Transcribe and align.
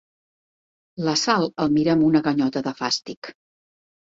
La 1.09 1.13
Sal 1.25 1.45
el 1.65 1.71
mira 1.75 1.93
amb 1.95 2.07
una 2.09 2.25
ganyota 2.29 2.65
de 2.69 2.75
fàstic. 2.81 3.31